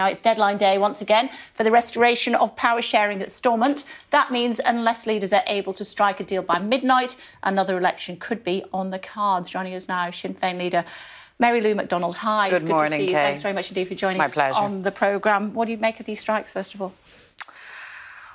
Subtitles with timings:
[0.00, 3.82] Now it's deadline day once again for the restoration of power sharing at Stormont.
[4.10, 8.44] That means unless leaders are able to strike a deal by midnight, another election could
[8.44, 9.50] be on the cards.
[9.50, 10.84] Joining us now, Sinn Féin leader
[11.40, 12.14] Mary Lou McDonald.
[12.14, 13.08] Hi, good, good morning, to see you.
[13.08, 13.24] Kay.
[13.24, 14.62] Thanks very much indeed for joining My us pleasure.
[14.62, 15.52] on the programme.
[15.52, 16.94] What do you make of these strikes, first of all?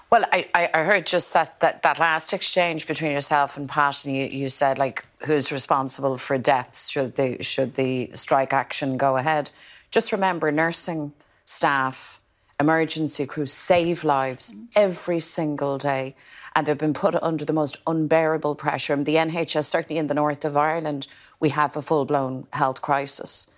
[0.09, 4.13] Well, I, I heard just that, that, that last exchange between yourself and Pat, and
[4.13, 9.15] you, you said, like, who's responsible for deaths should the, should the strike action go
[9.15, 9.49] ahead.
[9.91, 11.13] Just remember, nursing
[11.45, 12.21] staff,
[12.59, 16.15] emergency crews save lives every single day,
[16.55, 18.93] and they've been put under the most unbearable pressure.
[18.93, 21.07] And the NHS, certainly in the north of Ireland,
[21.39, 23.49] we have a full blown health crisis.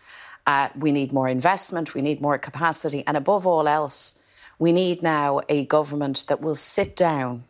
[0.48, 4.20] Uh, we need more investment, we need more capacity, and above all else,
[4.60, 7.44] we need now a government that will sit down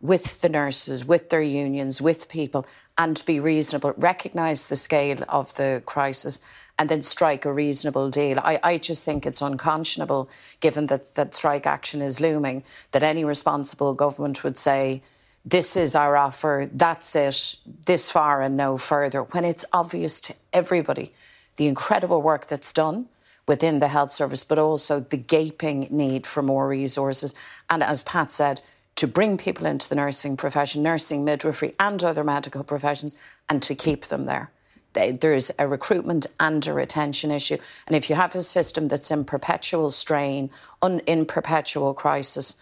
[0.00, 2.66] with the nurses, with their unions, with people,
[2.98, 6.40] and be reasonable, recognise the scale of the crisis,
[6.78, 8.38] and then strike a reasonable deal.
[8.40, 10.28] I, I just think it's unconscionable,
[10.60, 15.02] given that, that strike action is looming, that any responsible government would say,
[15.44, 20.34] this is our offer, that's it, this far and no further, when it's obvious to
[20.52, 21.12] everybody
[21.56, 23.08] the incredible work that's done
[23.46, 27.34] within the health service, but also the gaping need for more resources.
[27.68, 28.60] And as Pat said,
[28.96, 33.14] to bring people into the nursing profession, nursing, midwifery, and other medical professions,
[33.48, 34.50] and to keep them there.
[34.94, 37.58] There's a recruitment and a retention issue.
[37.86, 40.50] And if you have a system that's in perpetual strain,
[40.80, 42.56] un, in perpetual crisis,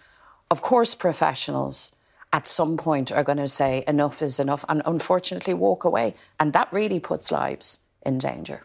[0.51, 1.95] of course, professionals
[2.33, 6.15] at some point are going to say enough is enough and unfortunately walk away.
[6.41, 8.63] And that really puts lives in danger.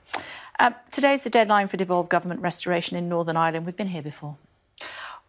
[0.59, 3.65] Uh, today's the deadline for devolved government restoration in Northern Ireland.
[3.65, 4.37] We've been here before.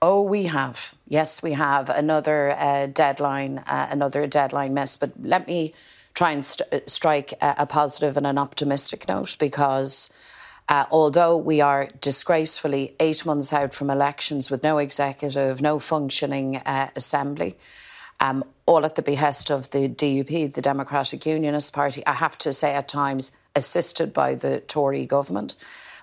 [0.00, 0.94] Oh, we have.
[1.08, 4.96] Yes, we have another uh, deadline, uh, another deadline miss.
[4.96, 5.74] But let me
[6.18, 10.10] try and st- strike a, a positive and an optimistic note because
[10.68, 16.56] uh, although we are disgracefully eight months out from elections with no executive, no functioning
[16.56, 17.56] uh, assembly,
[18.18, 22.52] um, all at the behest of the DUP, the Democratic Unionist Party, I have to
[22.52, 25.54] say at times assisted by the Tory government.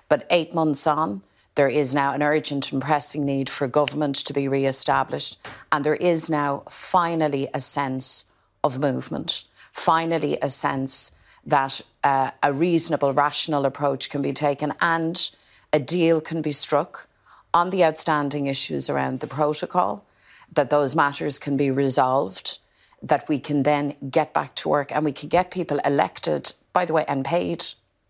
[0.08, 1.20] But eight months on,
[1.56, 5.36] there is now an urgent and pressing need for government to be re established.
[5.70, 8.24] And there is now finally a sense
[8.64, 9.44] of movement,
[9.76, 11.12] finally a sense
[11.44, 15.30] that uh, a reasonable, rational approach can be taken and
[15.72, 17.08] a deal can be struck
[17.52, 20.04] on the outstanding issues around the protocol,
[20.52, 22.58] that those matters can be resolved,
[23.02, 26.84] that we can then get back to work and we can get people elected, by
[26.84, 27.64] the way, and paid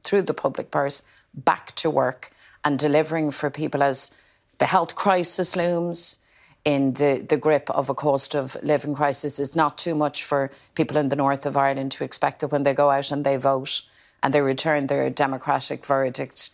[0.04, 1.02] through the public purse
[1.34, 2.30] back to work
[2.64, 4.10] and delivering for people as
[4.58, 6.18] the health crisis looms
[6.66, 9.38] in the, the grip of a cost of living crisis.
[9.38, 12.64] It's not too much for people in the north of Ireland to expect that when
[12.64, 13.82] they go out and they vote
[14.20, 16.50] and they return their democratic verdict,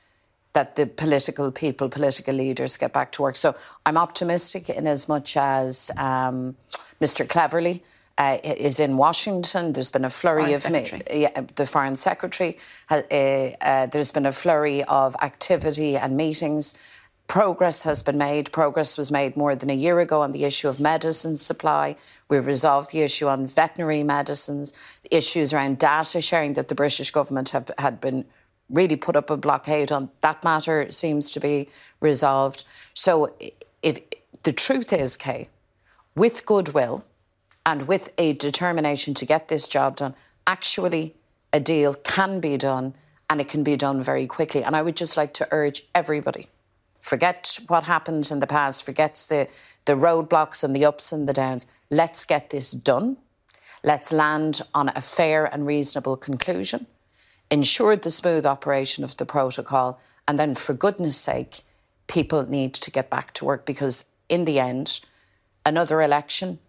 [0.53, 3.39] that the political people, political leaders get back to work.
[3.39, 3.57] So
[3.87, 6.57] I'm optimistic in as much as um,
[7.01, 7.27] Mr.
[7.27, 7.83] Cleverly
[8.19, 9.73] uh, is in Washington.
[9.73, 12.59] There's been a flurry Foreign of yeah, the foreign secretary.
[12.91, 16.75] Uh, uh, there's been a flurry of activity and meetings.
[17.33, 18.53] Progress has been made.
[18.53, 21.97] Progress was made more than a year ago on the issue of medicine supply.
[22.29, 27.11] We've resolved the issue on veterinary medicines, the issues around data sharing that the British
[27.11, 28.27] government have, had been
[28.69, 30.11] really put up a blockade on.
[30.21, 31.71] That matter seems to be
[32.03, 32.65] resolved.
[32.93, 33.35] So,
[33.83, 34.03] if
[34.43, 35.49] the truth is, Kay,
[36.15, 37.07] with goodwill
[37.65, 40.15] and with a determination to get this job done,
[40.47, 41.15] actually
[41.51, 42.93] a deal can be done
[43.31, 44.63] and it can be done very quickly.
[44.63, 46.49] And I would just like to urge everybody
[47.03, 49.49] forget what happened in the past, forget the,
[49.85, 51.67] the roadblocks and the ups and the downs.
[51.91, 53.19] Let's get this done.
[53.85, 56.87] Let's land on a fair and reasonable conclusion,
[57.51, 61.63] ensure the smooth operation of the protocol, and then, for goodness sake,
[62.07, 65.01] people need to get back to work because, in the end,
[65.67, 66.61] another election,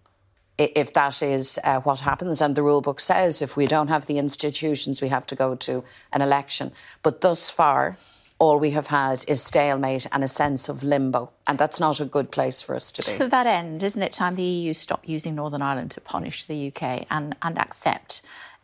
[0.58, 4.08] if that is uh, what happens, and the rule book says if we don't have
[4.08, 5.84] the institutions, we have to go to
[6.14, 6.72] an election.
[7.04, 7.98] But thus far,
[8.44, 12.06] all we have had is stalemate and a sense of limbo, and that's not a
[12.06, 13.18] good place for us to be.
[13.18, 16.68] To that end, isn't it time the EU stopped using Northern Ireland to punish the
[16.68, 18.22] UK and, and accept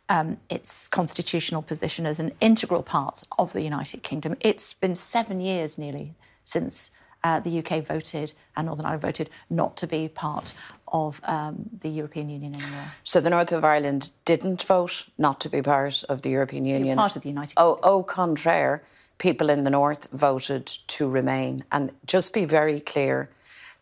[0.09, 4.35] um, its constitutional position as an integral part of the United Kingdom?
[4.41, 6.13] It's been seven years nearly
[6.43, 6.91] since
[7.23, 10.53] uh, the UK voted and Northern Ireland voted not to be part
[10.89, 12.91] of um, the European Union anymore.
[13.03, 16.97] So the North of Ireland didn't vote not to be part of the European Union.
[16.97, 17.79] part of the United Kingdom.
[17.83, 18.83] Oh, au contraire,
[19.19, 21.63] people in the North voted to remain.
[21.71, 23.29] And just be very clear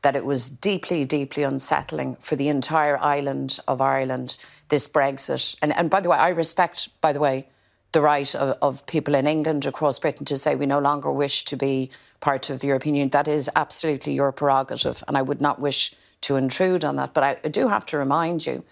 [0.02, 4.38] that it was deeply, deeply unsettling for the entire island of Ireland,
[4.70, 5.56] this Brexit.
[5.62, 7.48] And, and by the way, I respect, by the way,
[7.94, 11.46] the right of, of, people in England across Britain to say we no longer wish
[11.46, 13.10] to be part of the European Union.
[13.10, 17.14] That is absolutely your prerogative, and I would not wish to intrude on that.
[17.14, 18.66] But I, I do have to remind you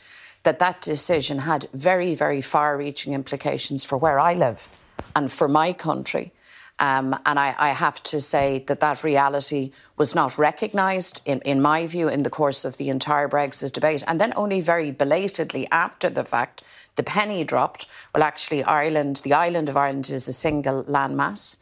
[0.44, 4.70] that that decision had very, very far reaching implications for where I live
[5.16, 6.32] and for my country.
[6.80, 11.62] Um, and I, I, have to say that that reality was not recognised, in, in,
[11.62, 14.04] my view, in the course of the entire Brexit debate.
[14.08, 16.64] And then only very belatedly after the fact,
[16.98, 17.88] the penny dropped.
[18.14, 21.58] Well, actually, Ireland, the island of Ireland, is a single landmass.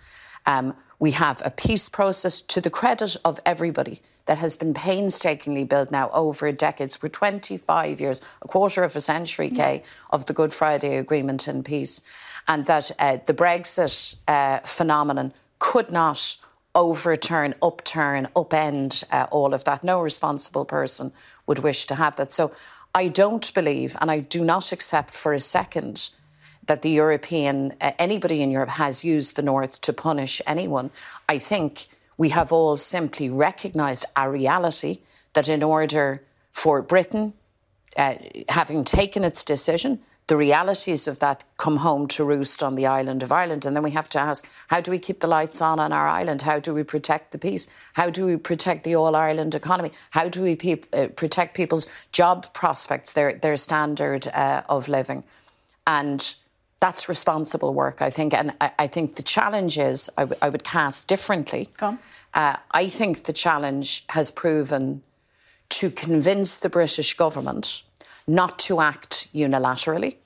[0.48, 5.66] Um, we have a peace process to the credit of everybody that has been painstakingly
[5.66, 7.02] built now over decades.
[7.02, 11.66] We're 25 years, a quarter of a century, Kay, of the Good Friday Agreement and
[11.66, 12.02] peace.
[12.48, 16.38] And that uh, the Brexit uh, phenomenon could not
[16.76, 19.84] overturn, upturn, upend uh, all of that.
[19.84, 21.12] No responsible person
[21.48, 22.32] would wish to have that.
[22.32, 22.52] So
[22.96, 26.12] I don't believe, and I do not accept for a second,
[26.66, 30.92] that the European, uh, anybody in Europe has used the North to punish anyone.
[31.28, 31.88] I think
[32.18, 35.00] we have all simply recognised a reality
[35.34, 37.34] that in order for Britain,
[37.98, 38.16] uh,
[38.50, 43.24] having taken its decision, the realities of that come home to roost on the island
[43.24, 43.66] of Ireland.
[43.66, 46.08] And then we have to ask how do we keep the lights on on our
[46.08, 46.44] island?
[46.44, 47.68] How do we protect the peace?
[47.94, 49.92] How do we protect the all Ireland economy?
[50.12, 55.24] How do we pe- uh, protect people's job prospects, their, their standard uh, of living?
[55.86, 56.36] And
[56.80, 58.34] that's responsible work, I think.
[58.34, 61.70] And I, I think the challenge is I, w- I would cast differently.
[62.34, 65.04] Uh, I think the challenge has proven
[65.70, 67.84] to convince the British government
[68.28, 70.18] not to act unilaterally,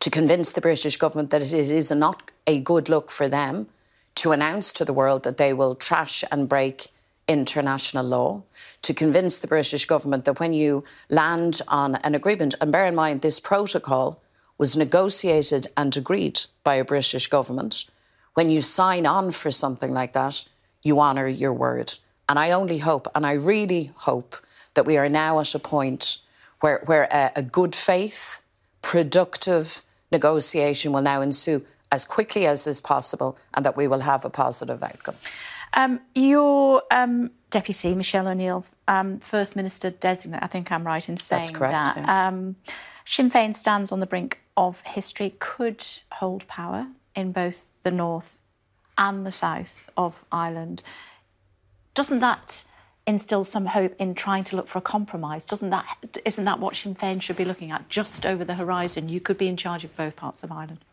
[0.00, 3.68] to convince the British government that it is not a good look for them
[4.16, 6.88] to announce to the world that they will trash and break
[7.28, 8.42] international law,
[8.82, 12.94] to convince the British government that when you land on an agreement, and bear in
[12.94, 14.20] mind this protocol
[14.58, 17.86] was negotiated and agreed by a British government.
[18.34, 20.44] When you sign on for something like that,
[20.82, 21.94] you honour your word.
[22.28, 24.36] And I only hope, and I really hope,
[24.74, 26.18] that we are now at a point
[26.62, 28.42] where, where a, a good faith,
[28.80, 34.24] productive negotiation will now ensue as quickly as is possible and that we will have
[34.24, 35.16] a positive outcome.
[35.74, 41.16] Um, your um, deputy, Michelle O'Neill, um, First Minister designate, I think I'm right in
[41.16, 41.96] saying correct, that.
[41.96, 42.28] Yeah.
[42.28, 42.56] Um,
[43.04, 48.38] Sinn Féin stands on the brink of history could hold power in both the north
[48.96, 50.82] and the south of Ireland.
[51.94, 52.64] Doesn't that
[53.06, 55.46] instill some hope in trying to look for a compromise?
[55.46, 59.08] Doesn't that isn't that what Sinn Féin should be looking at just over the horizon?
[59.08, 60.84] You could be in charge of both parts of Ireland.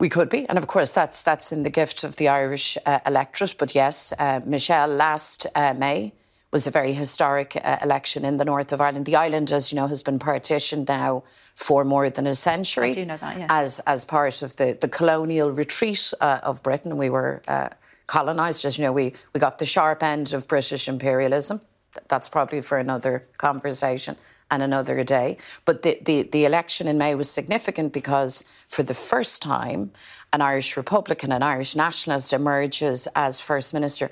[0.00, 3.00] We could be, and of course that's that's in the gift of the Irish uh,
[3.06, 3.56] electorate.
[3.58, 6.12] But yes, uh, Michelle last uh, May
[6.54, 9.06] was a very historic uh, election in the north of Ireland.
[9.06, 11.24] The island, as you know, has been partitioned now
[11.56, 12.90] for more than a century.
[12.90, 13.46] I do know that, yeah.
[13.50, 16.96] As, as part of the, the colonial retreat uh, of Britain.
[16.96, 17.70] We were uh,
[18.06, 21.60] colonised, as you know, we, we got the sharp end of British imperialism.
[22.08, 24.16] That's probably for another conversation
[24.50, 25.38] and another day.
[25.64, 29.92] But the, the, the election in May was significant because for the first time,
[30.32, 34.10] an Irish Republican, an Irish nationalist emerges as First Minister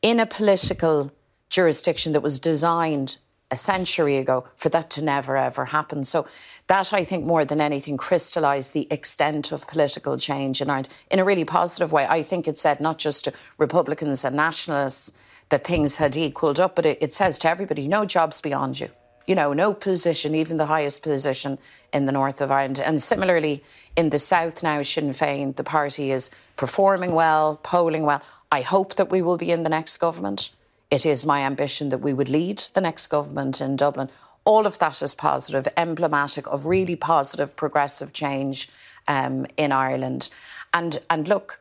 [0.00, 1.10] in a political
[1.48, 3.18] jurisdiction that was designed
[3.54, 6.02] a century ago for that to never ever happen.
[6.04, 6.26] So
[6.66, 11.20] that I think more than anything crystallised the extent of political change in Ireland in
[11.20, 12.04] a really positive way.
[12.08, 15.12] I think it said not just to Republicans and nationalists
[15.50, 18.88] that things had equalled up, but it, it says to everybody, no jobs beyond you.
[19.26, 21.58] You know, no position, even the highest position
[21.92, 22.80] in the north of Ireland.
[22.84, 23.62] And similarly,
[23.96, 28.20] in the south now, Sinn Féin, the party is performing well, polling well.
[28.52, 30.50] I hope that we will be in the next government.
[30.90, 34.10] It is my ambition that we would lead the next government in Dublin.
[34.44, 38.68] All of that is positive, emblematic of really positive, progressive change
[39.08, 40.28] um, in Ireland.
[40.72, 41.60] And, and look,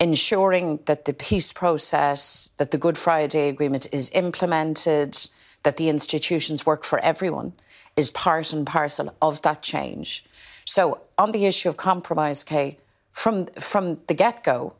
[0.00, 5.16] ensuring that the peace process, that the Good Friday Agreement is implemented,
[5.62, 7.52] that the institutions work for everyone
[7.96, 10.24] is part and parcel of that change.
[10.64, 12.78] So, on the issue of compromise, Kay,
[13.12, 14.74] from, from the get go,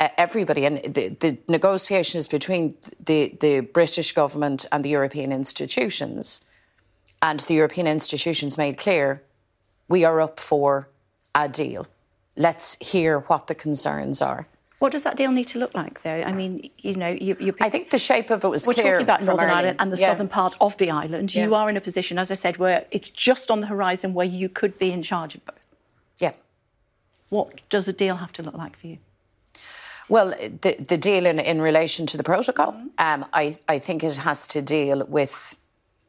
[0.00, 2.74] everybody, and the, the negotiations between
[3.04, 6.40] the, the British government and the European institutions,
[7.20, 9.22] and the European institutions made clear
[9.88, 10.88] we are up for
[11.34, 11.86] a deal.
[12.36, 14.46] Let's hear what the concerns are.
[14.78, 16.22] What does that deal need to look like, though?
[16.22, 19.02] I mean, you know, you, you I think the shape of it was we're talking
[19.02, 19.56] about Northern Ireland.
[19.56, 20.06] Ireland and the yeah.
[20.06, 21.34] southern part of the island.
[21.34, 24.26] You are in a position, as I said, where it's just on the horizon where
[24.26, 25.66] you could be in charge of both.
[26.18, 26.34] Yeah.
[27.28, 28.98] What does a deal have to look like for you?
[30.08, 34.16] Well, the, the deal in, in relation to the protocol, um, I, I think it
[34.16, 35.56] has to deal with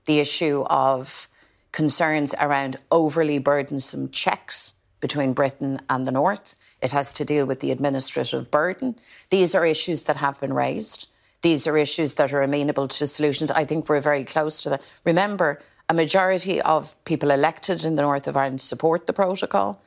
[0.05, 1.27] the issue of
[1.71, 6.55] concerns around overly burdensome checks between Britain and the North.
[6.81, 8.95] It has to deal with the administrative burden.
[9.29, 11.07] These are issues that have been raised.
[11.41, 13.51] These are issues that are amenable to solutions.
[13.51, 14.81] I think we're very close to that.
[15.05, 19.81] Remember, a majority of people elected in the north of Ireland support the protocol.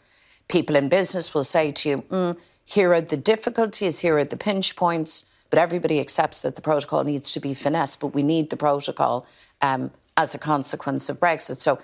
[0.49, 2.39] People in business will say to you, mm,
[2.73, 7.05] here are the difficulties, here are the pinch points, but everybody accepts that the protocol
[7.05, 9.27] needs to be finessed, but we need the protocol
[9.61, 11.57] um, as a consequence of Brexit.
[11.57, 11.79] So,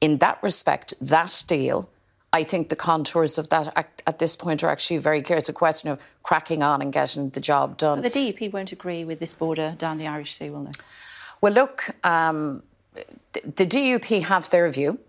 [0.00, 1.90] in that respect, that deal
[2.32, 5.38] I think the contours of that at, at, this point are actually very clear.
[5.38, 8.02] It's a question of cracking on and getting the job done.
[8.02, 10.70] But the DUP won't agree with this border down the Irish Sea, will they?
[11.40, 12.62] Well, look, um,
[13.32, 15.00] the, the DUP have their view.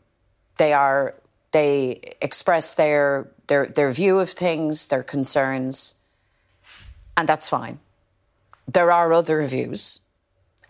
[0.57, 1.13] They are
[1.51, 5.95] they express their their their view of things, their concerns,
[7.15, 7.79] and that's fine.
[8.67, 10.01] There are other views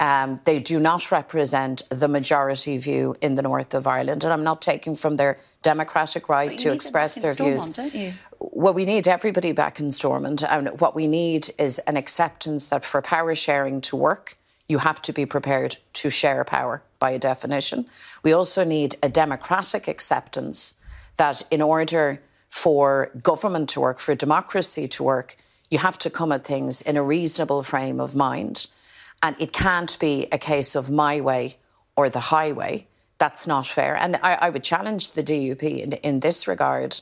[0.01, 4.43] um, they do not represent the majority view in the north of Ireland, and I'm
[4.43, 7.69] not taking from their democratic right to express their views.
[8.39, 12.83] Well, we need everybody back in Stormont, and what we need is an acceptance that
[12.83, 17.85] for power sharing to work, you have to be prepared to share power by definition.
[18.23, 20.75] We also need a democratic acceptance
[21.17, 25.35] that in order for government to work, for democracy to work,
[25.69, 28.67] you have to come at things in a reasonable frame of mind
[29.23, 31.55] and it can't be a case of my way
[31.95, 32.87] or the highway.
[33.17, 33.95] That's not fair.
[33.95, 36.99] And I, I would challenge the DUP in, in this regard.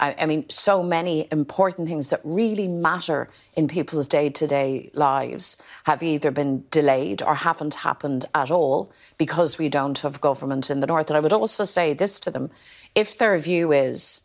[0.00, 4.90] I, I, mean, so many important things that really matter in people's day to day
[4.94, 10.70] lives have either been delayed or haven't happened at all because we don't have government
[10.70, 11.08] in the North.
[11.08, 12.50] And I would also say this to them
[12.94, 14.22] if their view is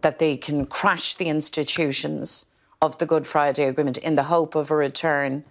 [0.00, 2.46] that they can crash the institutions
[2.80, 5.44] of the Good Friday Agreement in the hope of a return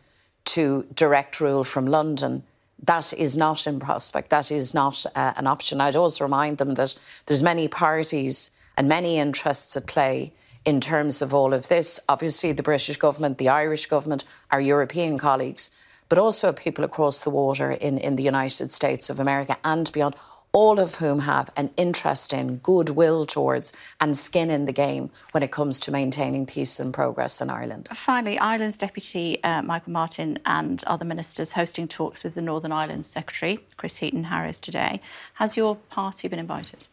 [0.45, 2.43] to direct rule from London.
[2.81, 4.29] That is not in prospect.
[4.29, 5.81] That is not uh, an option.
[5.81, 6.95] I'd also remind them that
[7.25, 10.31] there's many parties and many interests at play
[10.63, 11.99] in terms of all of this.
[12.07, 15.71] Obviously, the British government, the Irish government, our European colleagues,
[16.09, 20.15] but also people across the water in, in the United States of America and beyond
[20.53, 25.43] all of whom have an interest in, goodwill towards, and skin in the game when
[25.43, 27.89] it comes to maintaining peace and progress in Ireland.
[27.93, 33.05] Finally, Ireland's Deputy uh, Michael Martin and other ministers hosting talks with the Northern Ireland
[33.05, 35.01] Secretary, Chris Heaton Harris, today.
[35.35, 36.85] Has your party been invited?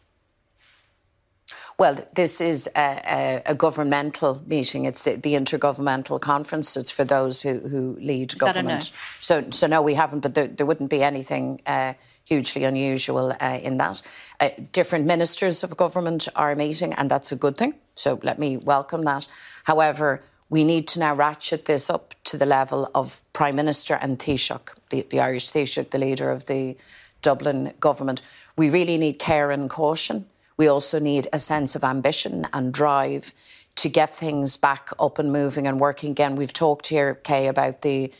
[1.77, 4.85] Well, this is a, a, a, governmental meeting.
[4.85, 6.77] It's the Intergovernmental Conference.
[6.77, 8.93] It's for those who, who lead is government.
[8.93, 8.99] No?
[9.19, 10.21] So, so no, we haven't.
[10.21, 14.01] But there, there wouldn't be anything uh, hugely unusual uh, in that.
[14.39, 17.75] Uh, different ministers of government are meeting, and that's a good thing.
[17.93, 19.27] So let me welcome that.
[19.65, 24.17] However, we need to now ratchet this up to the level of Prime Minister and
[24.17, 26.77] Taoiseach, the, the Irish Taoiseach, the leader of the
[27.21, 28.21] Dublin government.
[28.55, 33.33] We really need care and caution we also need a sense of ambition and drive
[33.75, 36.35] to get things back up and moving and working again.
[36.35, 38.13] We've talked here, Kay, about the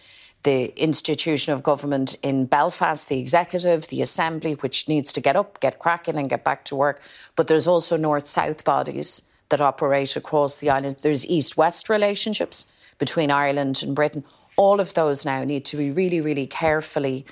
[0.43, 5.59] the institution of government in Belfast, the executive, the assembly, which needs to get up,
[5.59, 7.01] get cracking, and get back to work.
[7.35, 10.97] But there's also north south bodies that operate across the island.
[11.01, 12.67] There's east west relationships
[12.99, 14.23] between Ireland and Britain.
[14.55, 17.25] All of those now need to be really, really carefully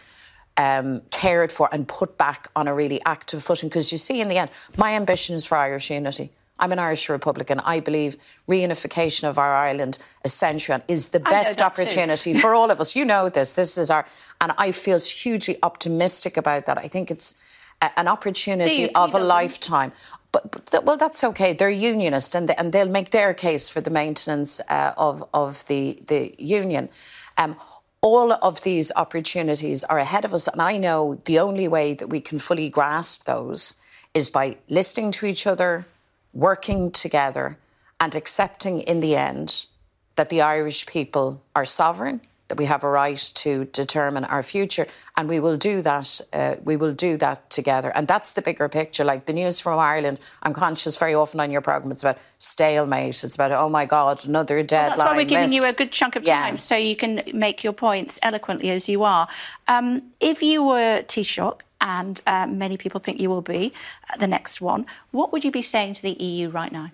[0.57, 3.69] um, cared for and put back on a really active footing.
[3.69, 6.31] Because you see, in the end, my ambition is for Irish unity.
[6.59, 7.59] I'm an Irish Republican.
[7.59, 8.17] I believe
[8.47, 12.95] reunification of our island a century on is the best opportunity for all of us.
[12.95, 13.55] You know this.
[13.55, 14.05] This is our,
[14.39, 16.77] and I feel hugely optimistic about that.
[16.77, 17.35] I think it's
[17.81, 19.91] a, an opportunity of a lifetime.
[20.31, 21.53] But, but, well, that's okay.
[21.53, 25.65] They're unionist, and they, and they'll make their case for the maintenance uh, of of
[25.67, 26.89] the the union.
[27.37, 27.55] Um,
[28.03, 30.49] all of these opportunities are ahead of us.
[30.49, 33.75] And I know the only way that we can fully grasp those
[34.13, 35.85] is by listening to each other,
[36.33, 37.57] working together,
[38.01, 39.67] and accepting in the end
[40.15, 42.19] that the Irish people are sovereign
[42.53, 44.85] that we have a right to determine our future,
[45.17, 46.21] and we will do that.
[46.31, 49.03] Uh, we will do that together, and that's the bigger picture.
[49.03, 51.91] Like the news from Ireland, I'm conscious very often on your program.
[51.91, 53.23] It's about stalemate.
[53.23, 54.89] It's about oh my god, another deadline.
[54.89, 55.55] Well, that's why we're giving missed.
[55.55, 56.55] you a good chunk of time, yeah.
[56.57, 59.27] so you can make your points eloquently as you are.
[59.67, 63.73] Um, if you were Taoiseach, and uh, many people think you will be
[64.11, 66.91] uh, the next one, what would you be saying to the EU right now?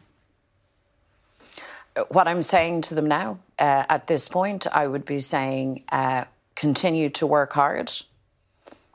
[2.09, 6.25] What I'm saying to them now uh, at this point, I would be saying uh,
[6.55, 7.91] continue to work hard,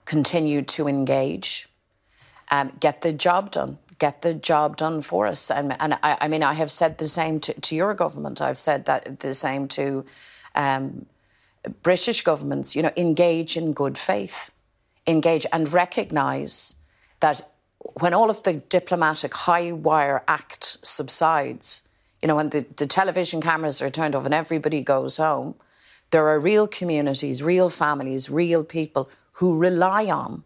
[0.05, 1.69] continue to engage,
[2.51, 3.79] um, get the job done.
[3.99, 5.51] Get the job done for us.
[5.51, 8.41] And, and I, I mean, I have said the same to, to, your government.
[8.41, 10.05] I've said that the same to
[10.57, 11.07] um,
[11.83, 12.75] British governments.
[12.75, 14.51] You know, engage in good faith,
[15.07, 16.75] engage and recognise
[17.21, 17.43] that
[18.01, 21.89] when all of the diplomatic high wire act subsides,
[22.25, 25.57] you know, when the, the television cameras are turned off and everybody goes home,
[26.11, 30.43] there are real communities, real families, real people who rely on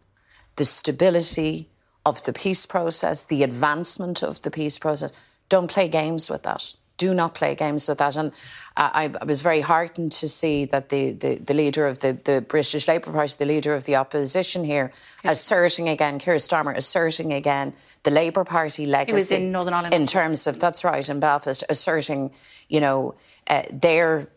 [0.56, 1.70] the stability
[2.04, 5.12] of the peace process, the advancement of the peace process.
[5.48, 8.16] Don't play games with that do not play games with that.
[8.16, 8.32] And
[8.76, 12.42] I, I was very heartened to see that the, the, the, leader of the, the
[12.42, 14.92] British Labour Party, the leader of the opposition here,
[15.24, 19.12] asserting again, Keir Starmer asserting again the Labour Party legacy.
[19.12, 19.94] He was in Northern Ireland.
[19.94, 22.32] In terms of, that's right, in Belfast, asserting,
[22.68, 23.14] you know,
[23.48, 24.28] uh, their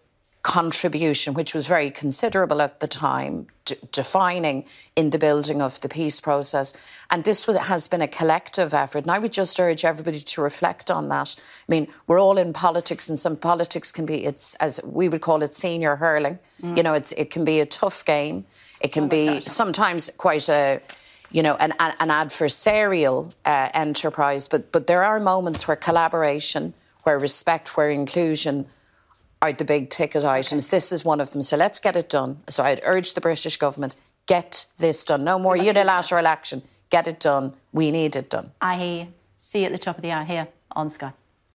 [0.42, 5.90] contribution, which was very considerable at the time, d- defining in the building of the
[5.90, 6.74] peace process.
[7.12, 9.04] And this has been a collective effort.
[9.04, 11.36] And I would just urge everybody to reflect on that.
[11.40, 15.22] I mean, we're all in politics, and some politics can be, it's as we would
[15.22, 16.40] call it, senior hurling.
[16.62, 16.78] Mm.
[16.78, 18.46] You know, it's, it can be a tough game.
[18.80, 20.82] It can be sometimes quite a
[21.34, 24.50] you know, an, an adversarial uh, enterprise.
[24.50, 28.66] But, but there are moments where collaboration, where respect, where inclusion
[29.42, 30.68] are the big ticket items.
[30.68, 30.78] Okay.
[30.78, 31.42] This is one of them.
[31.42, 32.42] So let's get it done.
[32.50, 33.96] So I'd urge the British government
[34.28, 35.24] get this done.
[35.24, 36.62] No more unilateral action.
[36.90, 37.54] Get it done.
[37.72, 38.52] We need it done.
[38.62, 39.14] I hear you.
[39.38, 41.12] see you at the top of the hour here on Sky.